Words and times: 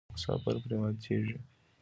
مسافر 0.13 0.55
پرې 0.63 0.75
ماتیږي. 0.81 1.37